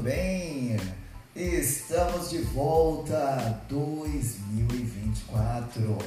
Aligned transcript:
tudo 0.00 0.02
bem? 0.02 0.76
Estamos 1.36 2.30
de 2.30 2.38
volta 2.38 3.60
2024. 3.68 5.98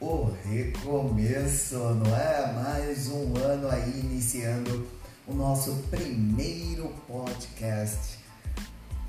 O 0.00 0.32
recomeço, 0.44 1.76
não 1.76 2.16
é? 2.16 2.50
Mais 2.54 3.08
um 3.08 3.36
ano 3.36 3.68
aí 3.68 4.00
iniciando 4.00 4.88
o 5.26 5.34
nosso 5.34 5.74
primeiro 5.90 6.88
podcast. 7.06 8.18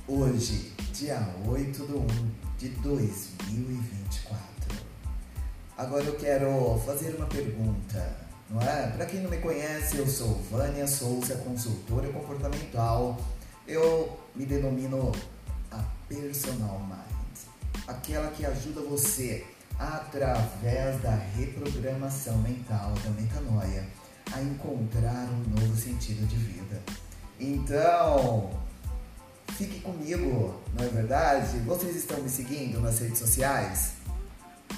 Hoje, 0.05 0.73
dia 0.93 1.25
8 1.47 1.85
de 1.85 1.93
1 1.93 2.07
de 2.57 2.67
2024. 2.81 4.43
Agora 5.77 6.03
eu 6.03 6.17
quero 6.17 6.77
fazer 6.85 7.15
uma 7.15 7.27
pergunta 7.27 8.25
não 8.49 8.61
é? 8.61 8.91
Para 8.91 9.05
quem 9.05 9.21
não 9.21 9.29
me 9.29 9.37
conhece, 9.37 9.97
eu 9.97 10.07
sou 10.07 10.35
Vânia 10.51 10.85
Souza, 10.85 11.35
consultora 11.37 12.07
comportamental. 12.09 13.17
Me 14.35 14.45
denomino 14.45 15.11
a 15.71 15.83
Personal 16.09 16.79
Mind, 16.79 17.37
aquela 17.87 18.29
que 18.31 18.45
ajuda 18.45 18.81
você 18.81 19.45
através 19.79 21.01
da 21.01 21.15
reprogramação 21.35 22.37
mental 22.39 22.93
da 23.03 23.09
metanoia 23.11 23.85
a 24.33 24.41
encontrar 24.41 25.27
um 25.29 25.59
novo 25.59 25.75
sentido 25.75 26.27
de 26.27 26.35
vida. 26.35 26.81
Então, 27.39 28.49
fique 29.49 29.79
comigo, 29.81 30.61
não 30.77 30.85
é 30.85 30.89
verdade? 30.89 31.59
Vocês 31.59 31.95
estão 31.95 32.21
me 32.21 32.29
seguindo 32.29 32.79
nas 32.81 32.99
redes 32.99 33.19
sociais? 33.19 33.93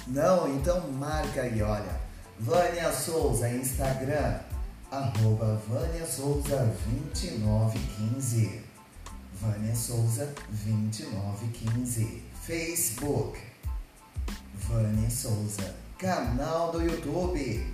Não? 0.06 0.48
Então 0.56 0.90
marca 0.92 1.42
aí, 1.42 1.60
olha 1.62 2.08
Vânia 2.40 2.92
Souza, 2.92 3.48
Instagram, 3.48 4.38
arroba 4.92 5.60
Vânia 5.66 6.06
Souza 6.06 6.72
2915. 6.86 8.67
Vânia 9.40 9.74
Souza 9.74 10.34
2915. 10.50 12.22
Facebook, 12.42 13.40
Vânia 14.54 15.10
Souza. 15.10 15.74
Canal 15.98 16.70
do 16.72 16.82
YouTube, 16.82 17.66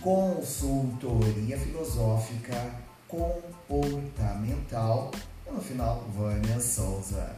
Consultoria 0.00 1.58
Filosófica 1.58 2.74
Comportamental. 3.08 5.10
E 5.46 5.50
no 5.50 5.60
final, 5.60 6.04
Vânia 6.14 6.60
Souza. 6.60 7.34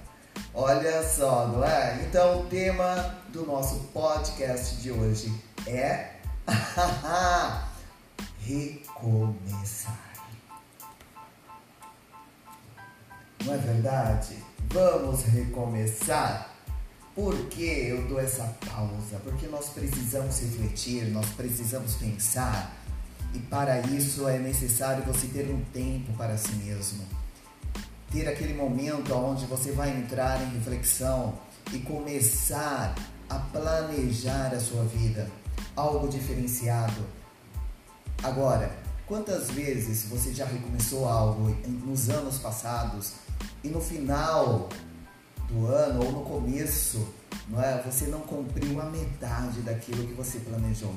Olha 0.54 1.02
só, 1.02 1.48
não 1.48 1.64
é? 1.64 2.04
Então, 2.04 2.42
o 2.42 2.46
tema 2.46 3.16
do 3.32 3.46
nosso 3.46 3.76
podcast 3.92 4.76
de 4.76 4.90
hoje 4.90 5.32
é 5.66 6.16
Recomeçar. 8.44 10.01
Não 13.44 13.54
é 13.54 13.58
verdade? 13.58 14.36
Vamos 14.70 15.22
recomeçar. 15.24 16.50
Por 17.14 17.36
que 17.48 17.64
eu 17.64 18.06
dou 18.08 18.20
essa 18.20 18.44
pausa? 18.66 19.18
Porque 19.22 19.46
nós 19.46 19.68
precisamos 19.70 20.40
refletir, 20.40 21.10
nós 21.10 21.26
precisamos 21.30 21.94
pensar. 21.96 22.74
E 23.34 23.38
para 23.38 23.80
isso 23.80 24.28
é 24.28 24.38
necessário 24.38 25.04
você 25.04 25.26
ter 25.26 25.50
um 25.50 25.62
tempo 25.72 26.12
para 26.14 26.36
si 26.38 26.52
mesmo. 26.52 27.04
Ter 28.10 28.28
aquele 28.28 28.54
momento 28.54 29.12
onde 29.14 29.44
você 29.46 29.72
vai 29.72 29.90
entrar 29.90 30.40
em 30.42 30.54
reflexão 30.54 31.38
e 31.72 31.78
começar 31.78 32.94
a 33.28 33.38
planejar 33.38 34.54
a 34.54 34.60
sua 34.60 34.84
vida 34.84 35.28
algo 35.74 36.08
diferenciado. 36.08 37.02
Agora, 38.22 38.70
quantas 39.06 39.50
vezes 39.50 40.04
você 40.04 40.32
já 40.32 40.46
recomeçou 40.46 41.08
algo 41.08 41.50
nos 41.84 42.08
anos 42.08 42.38
passados 42.38 43.14
e 43.62 43.68
no 43.68 43.80
final 43.80 44.68
do 45.48 45.66
ano 45.66 46.04
ou 46.04 46.12
no 46.12 46.20
começo, 46.22 47.06
não 47.48 47.62
é? 47.62 47.82
Você 47.82 48.06
não 48.06 48.20
cumpriu 48.20 48.80
a 48.80 48.84
metade 48.86 49.60
daquilo 49.60 50.06
que 50.06 50.14
você 50.14 50.38
planejou. 50.38 50.94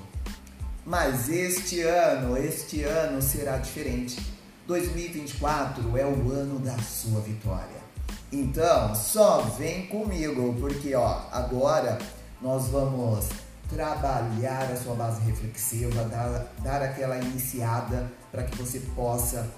Mas 0.85 1.29
este 1.29 1.81
ano, 1.81 2.37
este 2.37 2.83
ano 2.83 3.21
será 3.21 3.57
diferente. 3.57 4.21
2024 4.67 5.97
é 5.97 6.05
o 6.05 6.31
ano 6.31 6.59
da 6.59 6.77
sua 6.77 7.21
vitória. 7.21 7.85
Então, 8.31 8.93
só 8.95 9.41
vem 9.41 9.87
comigo, 9.87 10.55
porque 10.59 10.93
ó, 10.95 11.21
agora 11.31 11.97
nós 12.41 12.67
vamos 12.67 13.29
trabalhar 13.69 14.71
a 14.71 14.75
sua 14.75 14.93
base 14.95 15.21
reflexiva, 15.21 16.03
dar, 16.05 16.53
dar 16.63 16.81
aquela 16.81 17.17
iniciada 17.17 18.11
para 18.31 18.43
que 18.43 18.57
você 18.57 18.79
possa 18.95 19.49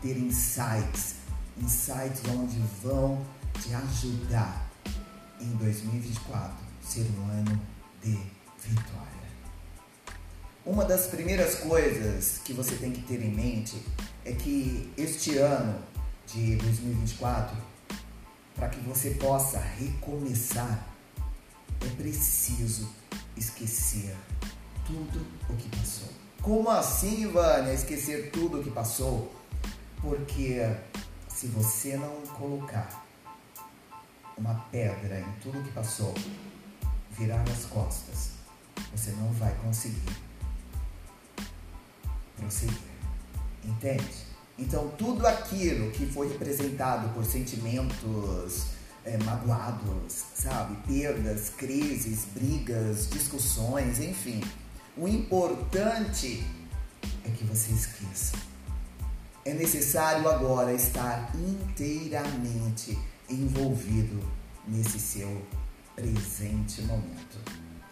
ter 0.00 0.16
insights, 0.16 1.16
insights 1.58 2.22
onde 2.30 2.58
vão 2.82 3.24
te 3.60 3.74
ajudar 3.74 4.70
em 5.40 5.50
2024 5.56 6.54
ser 6.82 7.06
um 7.18 7.30
ano 7.30 7.60
de 8.02 8.18
vitória. 8.60 9.16
Uma 10.64 10.84
das 10.84 11.06
primeiras 11.06 11.56
coisas 11.56 12.40
que 12.44 12.52
você 12.52 12.74
tem 12.76 12.90
que 12.90 13.02
ter 13.02 13.22
em 13.22 13.30
mente 13.30 13.80
é 14.24 14.32
que 14.32 14.92
este 14.96 15.38
ano 15.38 15.78
de 16.26 16.56
2024, 16.56 17.56
para 18.54 18.68
que 18.68 18.80
você 18.80 19.10
possa 19.10 19.60
recomeçar, 19.60 20.86
é 21.80 21.88
preciso 21.96 22.88
esquecer 23.36 24.16
tudo 24.84 25.24
o 25.48 25.56
que 25.56 25.68
passou. 25.76 26.08
Como 26.42 26.70
assim, 26.70 27.26
Vânia, 27.28 27.72
esquecer 27.72 28.30
tudo 28.30 28.60
o 28.60 28.64
que 28.64 28.70
passou? 28.70 29.32
Porque 30.00 30.60
se 31.36 31.48
você 31.48 31.98
não 31.98 32.22
colocar 32.28 33.04
uma 34.38 34.54
pedra 34.72 35.20
em 35.20 35.32
tudo 35.42 35.62
que 35.62 35.70
passou, 35.70 36.14
virar 37.10 37.42
as 37.42 37.66
costas, 37.66 38.30
você 38.90 39.10
não 39.10 39.30
vai 39.32 39.54
conseguir 39.56 40.16
prosseguir. 42.38 42.78
Entende? 43.62 44.24
Então, 44.58 44.88
tudo 44.96 45.26
aquilo 45.26 45.90
que 45.90 46.06
foi 46.06 46.28
representado 46.28 47.10
por 47.10 47.26
sentimentos, 47.26 48.68
é, 49.04 49.18
magoados, 49.22 50.14
sabe? 50.34 50.74
Perdas, 50.86 51.50
crises, 51.50 52.24
brigas, 52.32 53.10
discussões, 53.10 54.00
enfim. 54.00 54.42
O 54.96 55.06
importante 55.06 56.42
é 57.26 57.30
que 57.30 57.44
você 57.44 57.72
esqueça. 57.72 58.55
É 59.46 59.54
necessário 59.54 60.28
agora 60.28 60.72
estar 60.72 61.30
inteiramente 61.36 62.98
envolvido 63.30 64.20
nesse 64.66 64.98
seu 64.98 65.40
presente 65.94 66.82
momento. 66.82 67.38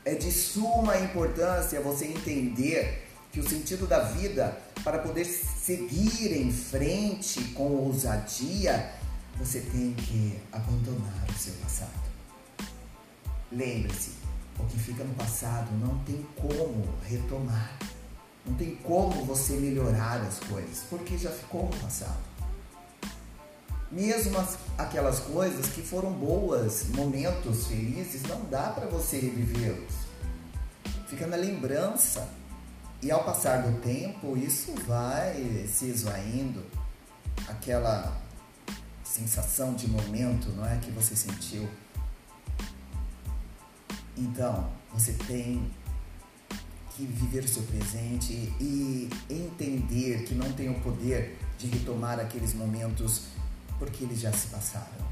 É 0.04 0.16
de 0.16 0.32
suma 0.32 0.98
importância 0.98 1.80
você 1.80 2.06
entender 2.06 3.06
que 3.30 3.38
o 3.38 3.48
sentido 3.48 3.86
da 3.86 4.00
vida, 4.00 4.58
para 4.82 4.98
poder 4.98 5.24
seguir 5.24 6.36
em 6.36 6.50
frente 6.50 7.40
com 7.52 7.68
ousadia, 7.68 8.92
você 9.38 9.60
tem 9.60 9.94
que 9.94 10.36
abandonar 10.50 11.24
o 11.30 11.38
seu 11.38 11.54
passado. 11.54 12.02
Lembre-se, 13.52 14.10
o 14.58 14.64
que 14.64 14.76
fica 14.80 15.04
no 15.04 15.14
passado 15.14 15.70
não 15.78 16.00
tem 16.00 16.26
como 16.34 16.84
retomar. 17.04 17.78
Não 18.46 18.54
tem 18.54 18.76
como 18.76 19.24
você 19.24 19.54
melhorar 19.54 20.20
as 20.20 20.38
coisas, 20.40 20.84
porque 20.90 21.16
já 21.16 21.30
ficou 21.30 21.64
no 21.64 21.76
passado. 21.76 22.34
Mesmo 23.90 24.36
as, 24.38 24.58
aquelas 24.76 25.20
coisas 25.20 25.66
que 25.66 25.80
foram 25.80 26.12
boas, 26.12 26.88
momentos 26.88 27.68
felizes, 27.68 28.22
não 28.24 28.44
dá 28.46 28.70
para 28.70 28.86
você 28.86 29.18
revivê-los. 29.18 29.94
Fica 31.08 31.26
na 31.26 31.36
lembrança. 31.36 32.28
E 33.00 33.10
ao 33.10 33.22
passar 33.22 33.62
do 33.62 33.80
tempo, 33.80 34.36
isso 34.36 34.74
vai 34.86 35.66
se 35.68 35.86
esvaindo. 35.86 36.64
Aquela 37.46 38.20
sensação 39.04 39.74
de 39.74 39.86
momento, 39.86 40.48
não 40.50 40.66
é 40.66 40.76
que 40.78 40.90
você 40.90 41.14
sentiu. 41.14 41.68
Então, 44.16 44.72
você 44.92 45.12
tem 45.12 45.70
que 46.94 47.04
viver 47.04 47.44
o 47.44 47.48
seu 47.48 47.62
presente 47.64 48.32
e 48.60 49.08
entender 49.28 50.24
que 50.24 50.34
não 50.34 50.52
tem 50.52 50.70
o 50.70 50.80
poder 50.80 51.36
de 51.58 51.66
retomar 51.66 52.20
aqueles 52.20 52.54
momentos 52.54 53.22
porque 53.78 54.04
eles 54.04 54.20
já 54.20 54.32
se 54.32 54.46
passaram. 54.48 55.04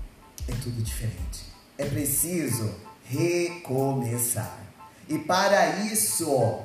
É 0.49 0.53
tudo 0.63 0.83
diferente. 0.83 1.45
É 1.77 1.85
preciso 1.85 2.73
recomeçar. 3.05 4.59
E 5.09 5.19
para 5.19 5.85
isso, 5.87 6.61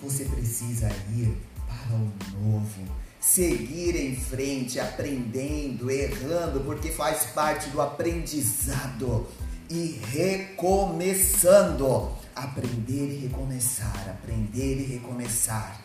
você 0.00 0.24
precisa 0.24 0.88
ir 1.16 1.36
para 1.66 1.96
o 1.96 2.12
novo 2.40 2.98
seguir 3.20 3.96
em 3.96 4.16
frente, 4.16 4.78
aprendendo, 4.78 5.90
errando, 5.90 6.60
porque 6.60 6.90
faz 6.90 7.26
parte 7.26 7.68
do 7.70 7.80
aprendizado 7.80 9.26
e 9.70 10.00
recomeçando. 10.12 11.86
Aprender 12.34 13.12
e 13.12 13.18
recomeçar, 13.26 14.08
aprender 14.08 14.80
e 14.80 14.84
recomeçar. 14.84 15.80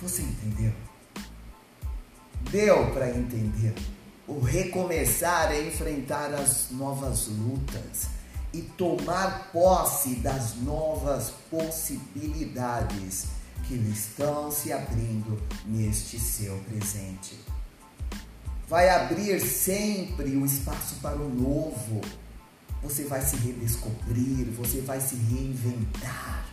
Você 0.00 0.22
entendeu? 0.22 0.72
Deu 2.50 2.90
para 2.92 3.10
entender? 3.10 3.74
O 4.26 4.40
recomeçar 4.40 5.52
é 5.52 5.66
enfrentar 5.66 6.32
as 6.34 6.70
novas 6.70 7.26
lutas 7.28 8.08
e 8.52 8.62
tomar 8.62 9.50
posse 9.52 10.16
das 10.16 10.56
novas 10.56 11.30
possibilidades 11.50 13.26
que 13.66 13.74
estão 13.74 14.50
se 14.50 14.72
abrindo 14.72 15.40
neste 15.66 16.18
seu 16.18 16.56
presente. 16.68 17.38
Vai 18.68 18.88
abrir 18.88 19.40
sempre 19.40 20.36
o 20.36 20.44
espaço 20.44 20.96
para 20.96 21.16
o 21.16 21.28
novo. 21.28 22.00
Você 22.82 23.04
vai 23.04 23.20
se 23.22 23.36
redescobrir, 23.36 24.46
você 24.52 24.80
vai 24.80 25.00
se 25.00 25.16
reinventar. 25.16 26.46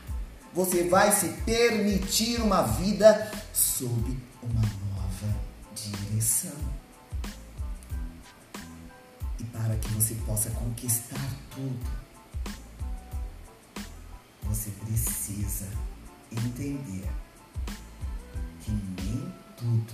Você 0.53 0.87
vai 0.87 1.11
se 1.11 1.27
permitir 1.43 2.41
uma 2.41 2.61
vida 2.63 3.31
sob 3.53 4.17
uma 4.41 4.61
nova 4.61 5.39
direção. 5.75 6.57
E 9.39 9.43
para 9.43 9.75
que 9.75 9.89
você 9.89 10.15
possa 10.25 10.49
conquistar 10.51 11.29
tudo, 11.51 12.05
você 14.43 14.71
precisa 14.71 15.67
entender 16.31 17.03
que 18.61 18.71
nem 18.71 19.33
tudo 19.57 19.93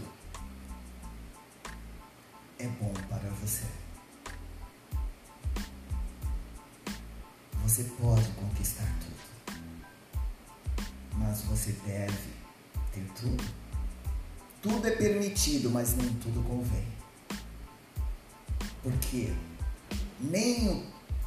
é 2.60 2.68
bom 2.68 2.94
para 3.10 3.30
você. 3.42 3.81
Você 7.72 7.84
pode 8.02 8.28
conquistar 8.32 8.86
tudo, 9.00 9.58
mas 11.14 11.40
você 11.44 11.72
deve 11.86 12.34
ter 12.94 13.06
tudo. 13.16 13.42
Tudo 14.62 14.86
é 14.90 14.92
permitido, 14.92 15.70
mas 15.70 15.96
nem 15.96 16.10
tudo 16.16 16.44
convém. 16.44 16.86
Porque 18.84 19.34
nem 20.20 20.68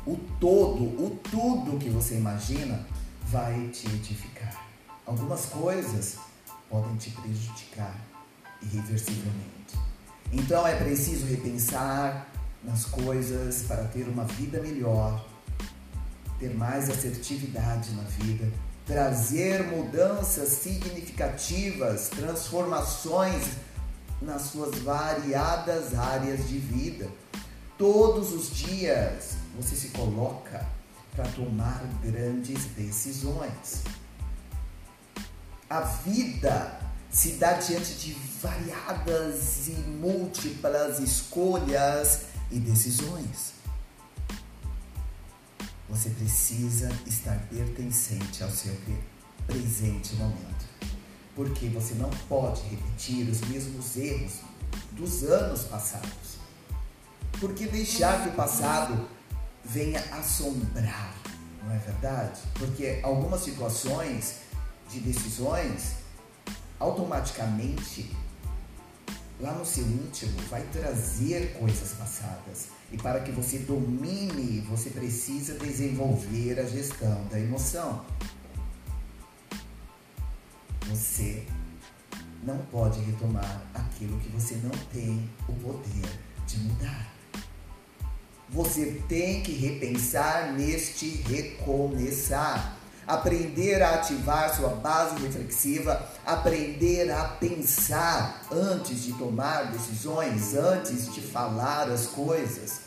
o, 0.04 0.12
o 0.12 0.16
todo, 0.38 0.84
o 1.02 1.18
tudo 1.30 1.78
que 1.78 1.88
você 1.88 2.16
imagina 2.16 2.86
vai 3.22 3.68
te 3.68 3.86
edificar. 3.86 4.68
Algumas 5.06 5.46
coisas 5.46 6.18
podem 6.68 6.94
te 6.96 7.08
prejudicar 7.10 7.98
irreversivelmente. 8.60 9.78
Então 10.30 10.66
é 10.66 10.76
preciso 10.76 11.24
repensar 11.24 12.28
nas 12.62 12.84
coisas 12.84 13.62
para 13.62 13.84
ter 13.84 14.06
uma 14.08 14.24
vida 14.24 14.60
melhor, 14.60 15.32
ter 16.44 16.54
mais 16.54 16.90
assertividade 16.90 17.90
na 17.94 18.02
vida, 18.02 18.52
trazer 18.84 19.62
mudanças 19.62 20.50
significativas, 20.50 22.10
transformações 22.10 23.52
nas 24.20 24.42
suas 24.42 24.78
variadas 24.80 25.94
áreas 25.94 26.46
de 26.46 26.58
vida. 26.58 27.08
Todos 27.78 28.32
os 28.32 28.54
dias 28.54 29.36
você 29.56 29.74
se 29.74 29.88
coloca 29.88 30.66
para 31.16 31.24
tomar 31.30 31.82
grandes 32.02 32.66
decisões. 32.76 33.82
A 35.70 35.80
vida 35.80 36.78
se 37.10 37.32
dá 37.32 37.54
diante 37.54 37.94
de 37.94 38.12
variadas 38.42 39.68
e 39.68 39.72
múltiplas 39.72 40.98
escolhas 40.98 42.24
e 42.50 42.58
decisões. 42.58 43.63
Você 45.94 46.10
precisa 46.10 46.90
estar 47.06 47.38
pertencente 47.48 48.42
ao 48.42 48.50
seu 48.50 48.76
presente 49.46 50.16
momento. 50.16 50.64
Porque 51.36 51.68
você 51.68 51.94
não 51.94 52.10
pode 52.28 52.62
repetir 52.62 53.28
os 53.28 53.40
mesmos 53.42 53.96
erros 53.96 54.40
dos 54.90 55.22
anos 55.22 55.62
passados. 55.62 56.38
Porque 57.38 57.68
deixar 57.68 58.24
que 58.24 58.30
o 58.30 58.32
passado 58.32 59.08
venha 59.64 60.00
assombrar, 60.10 61.14
não 61.62 61.72
é 61.72 61.78
verdade? 61.78 62.40
Porque 62.54 62.98
algumas 63.04 63.42
situações 63.42 64.38
de 64.90 64.98
decisões 64.98 65.92
automaticamente 66.80 68.10
lá 69.40 69.52
no 69.52 69.64
seu 69.64 69.84
íntimo 69.84 70.38
vai 70.48 70.62
trazer 70.72 71.54
coisas 71.58 71.92
passadas. 71.92 72.68
E 72.92 72.96
para 72.96 73.20
que 73.20 73.32
você 73.32 73.58
domine, 73.58 74.60
você 74.68 74.90
precisa 74.90 75.54
desenvolver 75.54 76.60
a 76.60 76.64
gestão 76.64 77.24
da 77.30 77.38
emoção. 77.38 78.04
Você 80.88 81.44
não 82.42 82.58
pode 82.70 83.00
retomar 83.00 83.62
aquilo 83.74 84.18
que 84.20 84.28
você 84.28 84.54
não 84.56 84.70
tem 84.92 85.28
o 85.48 85.52
poder 85.54 86.20
de 86.46 86.58
mudar. 86.58 87.12
Você 88.50 89.02
tem 89.08 89.42
que 89.42 89.52
repensar 89.52 90.52
neste 90.52 91.08
recomeçar 91.22 92.78
aprender 93.06 93.82
a 93.82 93.94
ativar 93.94 94.54
sua 94.54 94.70
base 94.70 95.20
reflexiva, 95.22 96.02
aprender 96.24 97.10
a 97.10 97.24
pensar 97.24 98.42
antes 98.50 99.02
de 99.02 99.12
tomar 99.12 99.70
decisões, 99.70 100.54
antes 100.54 101.12
de 101.12 101.20
falar 101.20 101.88
as 101.88 102.06
coisas. 102.06 102.80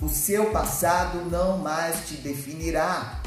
O 0.00 0.08
seu 0.08 0.52
passado 0.52 1.28
não 1.28 1.58
mais 1.58 2.08
te 2.08 2.14
definirá. 2.16 3.17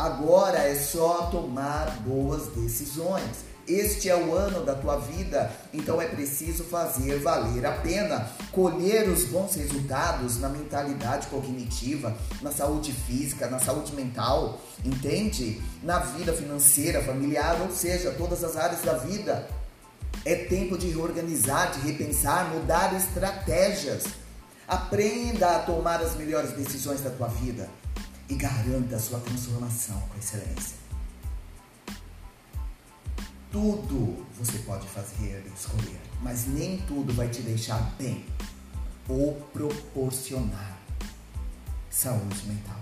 Agora 0.00 0.60
é 0.60 0.74
só 0.76 1.26
tomar 1.26 1.90
boas 2.06 2.46
decisões. 2.54 3.44
Este 3.68 4.08
é 4.08 4.16
o 4.16 4.34
ano 4.34 4.64
da 4.64 4.74
tua 4.74 4.96
vida, 4.96 5.52
então 5.74 6.00
é 6.00 6.06
preciso 6.06 6.64
fazer 6.64 7.18
valer 7.18 7.66
a 7.66 7.72
pena, 7.72 8.26
colher 8.50 9.06
os 9.10 9.24
bons 9.24 9.54
resultados 9.56 10.40
na 10.40 10.48
mentalidade 10.48 11.26
cognitiva, 11.26 12.16
na 12.40 12.50
saúde 12.50 12.94
física, 12.94 13.46
na 13.50 13.58
saúde 13.58 13.94
mental, 13.94 14.58
entende? 14.82 15.60
Na 15.82 15.98
vida 15.98 16.32
financeira, 16.32 17.02
familiar, 17.02 17.60
ou 17.60 17.70
seja, 17.70 18.10
todas 18.12 18.42
as 18.42 18.56
áreas 18.56 18.80
da 18.80 18.94
vida. 18.94 19.46
É 20.24 20.34
tempo 20.34 20.78
de 20.78 20.88
reorganizar, 20.88 21.72
de 21.72 21.80
repensar, 21.86 22.48
mudar 22.54 22.96
estratégias. 22.96 24.04
Aprenda 24.66 25.56
a 25.56 25.58
tomar 25.58 26.00
as 26.00 26.16
melhores 26.16 26.52
decisões 26.52 27.02
da 27.02 27.10
tua 27.10 27.28
vida 27.28 27.68
e 28.30 28.34
garanta 28.36 28.94
a 28.94 28.98
sua 28.98 29.18
transformação 29.18 30.00
com 30.08 30.18
excelência. 30.18 30.76
Tudo 33.50 34.24
você 34.38 34.58
pode 34.58 34.86
fazer 34.86 35.44
e 35.44 35.52
escolher, 35.52 36.00
mas 36.22 36.46
nem 36.46 36.78
tudo 36.82 37.12
vai 37.12 37.28
te 37.28 37.42
deixar 37.42 37.80
bem 37.98 38.24
ou 39.08 39.34
proporcionar 39.52 40.78
saúde 41.90 42.46
mental. 42.46 42.78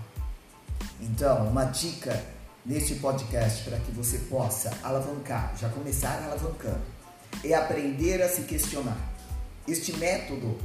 Então, 1.01 1.47
uma 1.47 1.65
dica 1.65 2.23
neste 2.63 2.95
podcast 2.95 3.63
para 3.63 3.79
que 3.79 3.91
você 3.91 4.19
possa 4.19 4.71
alavancar, 4.83 5.57
já 5.57 5.67
começar 5.69 6.23
alavancando, 6.23 6.81
é 7.43 7.55
aprender 7.55 8.21
a 8.21 8.29
se 8.29 8.43
questionar. 8.43 8.97
Este 9.67 9.93
método 9.93 10.55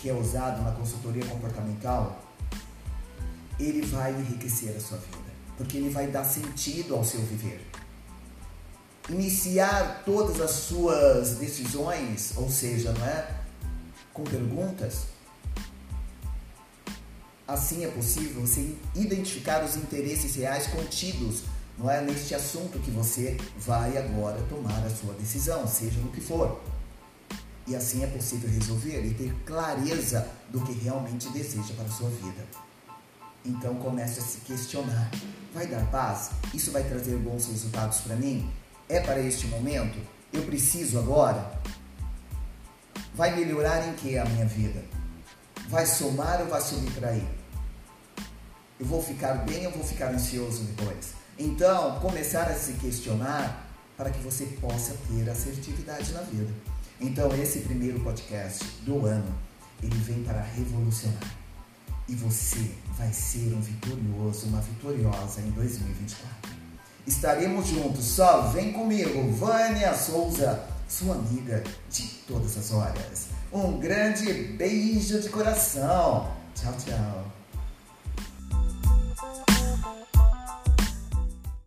que 0.00 0.08
é 0.08 0.14
usado 0.14 0.62
na 0.62 0.72
consultoria 0.72 1.24
comportamental, 1.26 2.25
ele 3.58 3.84
vai 3.86 4.12
enriquecer 4.12 4.76
a 4.76 4.80
sua 4.80 4.98
vida, 4.98 5.32
porque 5.56 5.76
ele 5.76 5.90
vai 5.90 6.06
dar 6.06 6.24
sentido 6.24 6.94
ao 6.94 7.04
seu 7.04 7.20
viver 7.20 7.60
iniciar 9.08 10.02
todas 10.04 10.40
as 10.40 10.50
suas 10.50 11.36
decisões, 11.36 12.32
ou 12.36 12.50
seja, 12.50 12.92
não 12.92 13.06
é? 13.06 13.28
Com 14.12 14.24
perguntas. 14.24 15.06
Assim 17.46 17.84
é 17.84 17.88
possível 17.88 18.40
você 18.40 18.74
identificar 18.94 19.64
os 19.64 19.76
interesses 19.76 20.34
reais 20.34 20.66
contidos, 20.66 21.42
não 21.78 21.88
é, 21.88 22.00
neste 22.00 22.34
assunto 22.34 22.78
que 22.80 22.90
você 22.90 23.36
vai 23.58 23.96
agora 23.96 24.42
tomar 24.48 24.84
a 24.84 24.90
sua 24.90 25.14
decisão, 25.14 25.66
seja 25.66 26.00
no 26.00 26.10
que 26.10 26.20
for. 26.20 26.60
E 27.66 27.76
assim 27.76 28.02
é 28.02 28.06
possível 28.06 28.48
resolver 28.50 29.04
e 29.04 29.14
ter 29.14 29.32
clareza 29.44 30.28
do 30.50 30.60
que 30.60 30.72
realmente 30.72 31.28
deseja 31.30 31.74
para 31.74 31.84
a 31.84 31.90
sua 31.90 32.08
vida. 32.08 32.44
Então 33.46 33.76
comece 33.76 34.18
a 34.18 34.22
se 34.22 34.38
questionar: 34.40 35.10
vai 35.54 35.66
dar 35.66 35.86
paz? 35.90 36.30
Isso 36.52 36.72
vai 36.72 36.82
trazer 36.82 37.16
bons 37.16 37.46
resultados 37.46 38.00
para 38.00 38.16
mim? 38.16 38.50
É 38.88 39.00
para 39.00 39.20
este 39.20 39.46
momento? 39.46 39.98
Eu 40.32 40.42
preciso 40.42 40.98
agora? 40.98 41.58
Vai 43.14 43.34
melhorar 43.36 43.88
em 43.88 43.94
que 43.94 44.18
a 44.18 44.24
minha 44.24 44.44
vida? 44.44 44.84
Vai 45.68 45.86
somar 45.86 46.40
ou 46.42 46.48
vai 46.48 46.60
subtrair? 46.60 47.24
Eu 48.78 48.84
vou 48.84 49.02
ficar 49.02 49.34
bem 49.46 49.66
ou 49.66 49.72
vou 49.72 49.84
ficar 49.84 50.12
ansioso 50.12 50.64
depois? 50.64 51.14
Então, 51.38 51.98
começar 52.00 52.42
a 52.42 52.54
se 52.54 52.74
questionar 52.74 53.66
para 53.96 54.10
que 54.10 54.18
você 54.18 54.44
possa 54.60 54.94
ter 55.08 55.28
assertividade 55.30 56.12
na 56.12 56.20
vida. 56.20 56.52
Então, 57.00 57.34
esse 57.34 57.60
primeiro 57.60 58.00
podcast 58.00 58.64
do 58.82 59.06
ano, 59.06 59.34
ele 59.82 59.96
vem 59.96 60.22
para 60.22 60.42
revolucionar. 60.42 61.45
E 62.08 62.14
você 62.14 62.70
vai 62.96 63.12
ser 63.12 63.52
um 63.54 63.60
vitorioso, 63.60 64.46
uma 64.46 64.60
vitoriosa 64.60 65.40
em 65.40 65.50
2024. 65.50 66.52
Estaremos 67.06 67.66
juntos. 67.66 68.04
Só 68.04 68.42
vem 68.48 68.72
comigo, 68.72 69.32
Vânia 69.32 69.94
Souza, 69.94 70.64
sua 70.88 71.16
amiga 71.16 71.62
de 71.90 72.02
todas 72.28 72.56
as 72.56 72.72
horas. 72.72 73.26
Um 73.52 73.78
grande 73.78 74.32
beijo 74.32 75.20
de 75.20 75.28
coração. 75.28 76.30
Tchau, 76.54 76.74
tchau. 76.84 77.25